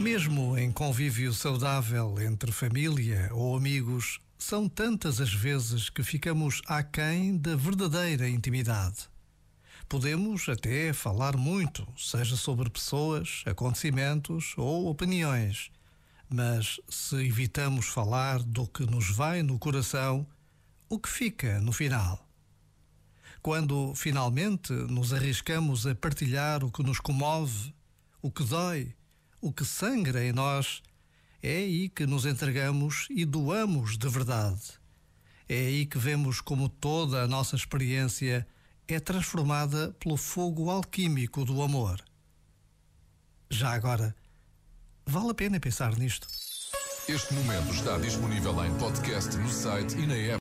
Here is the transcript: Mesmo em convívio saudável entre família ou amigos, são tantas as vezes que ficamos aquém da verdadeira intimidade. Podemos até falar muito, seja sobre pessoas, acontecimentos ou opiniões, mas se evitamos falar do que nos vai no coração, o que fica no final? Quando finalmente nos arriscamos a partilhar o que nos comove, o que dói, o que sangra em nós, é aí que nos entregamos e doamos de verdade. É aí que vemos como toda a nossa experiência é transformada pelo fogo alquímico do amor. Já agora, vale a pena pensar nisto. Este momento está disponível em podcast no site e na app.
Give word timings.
Mesmo 0.00 0.56
em 0.58 0.70
convívio 0.70 1.32
saudável 1.32 2.20
entre 2.20 2.52
família 2.52 3.30
ou 3.32 3.56
amigos, 3.56 4.20
são 4.38 4.68
tantas 4.68 5.20
as 5.20 5.32
vezes 5.32 5.88
que 5.88 6.02
ficamos 6.02 6.60
aquém 6.66 7.36
da 7.36 7.56
verdadeira 7.56 8.28
intimidade. 8.28 9.08
Podemos 9.88 10.48
até 10.48 10.92
falar 10.92 11.36
muito, 11.36 11.86
seja 11.96 12.36
sobre 12.36 12.68
pessoas, 12.68 13.42
acontecimentos 13.46 14.52
ou 14.56 14.88
opiniões, 14.88 15.70
mas 16.28 16.78
se 16.88 17.16
evitamos 17.16 17.86
falar 17.86 18.42
do 18.42 18.66
que 18.66 18.84
nos 18.84 19.10
vai 19.10 19.42
no 19.42 19.58
coração, 19.58 20.26
o 20.88 20.98
que 20.98 21.08
fica 21.08 21.58
no 21.60 21.72
final? 21.72 22.28
Quando 23.40 23.94
finalmente 23.94 24.72
nos 24.72 25.12
arriscamos 25.12 25.86
a 25.86 25.94
partilhar 25.94 26.64
o 26.64 26.70
que 26.70 26.82
nos 26.82 27.00
comove, 27.00 27.72
o 28.20 28.30
que 28.30 28.44
dói, 28.44 28.94
o 29.46 29.52
que 29.52 29.64
sangra 29.64 30.24
em 30.24 30.32
nós, 30.32 30.82
é 31.40 31.58
aí 31.58 31.88
que 31.88 32.04
nos 32.04 32.26
entregamos 32.26 33.06
e 33.08 33.24
doamos 33.24 33.96
de 33.96 34.08
verdade. 34.08 34.72
É 35.48 35.54
aí 35.54 35.86
que 35.86 35.98
vemos 35.98 36.40
como 36.40 36.68
toda 36.68 37.22
a 37.22 37.28
nossa 37.28 37.54
experiência 37.54 38.44
é 38.88 38.98
transformada 38.98 39.94
pelo 40.00 40.16
fogo 40.16 40.68
alquímico 40.68 41.44
do 41.44 41.62
amor. 41.62 42.02
Já 43.48 43.70
agora, 43.70 44.16
vale 45.06 45.30
a 45.30 45.34
pena 45.34 45.60
pensar 45.60 45.96
nisto. 45.96 46.26
Este 47.08 47.32
momento 47.34 47.72
está 47.72 47.98
disponível 47.98 48.64
em 48.64 48.76
podcast 48.78 49.36
no 49.36 49.48
site 49.48 49.96
e 49.96 50.06
na 50.08 50.16
app. 50.16 50.34